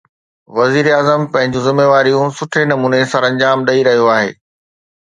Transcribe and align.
وزيراعظم 0.57 1.21
پنهنجون 1.33 1.63
ذميواريون 1.67 2.29
سٺي 2.37 2.61
نموني 2.71 3.01
سرانجام 3.13 3.57
ڏئي 3.67 3.81
رهيو 3.87 4.13
آهي. 4.17 4.31